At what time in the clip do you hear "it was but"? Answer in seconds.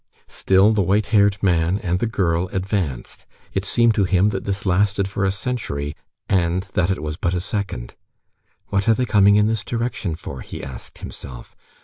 6.89-7.35